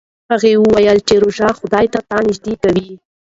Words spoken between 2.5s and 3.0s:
کوي.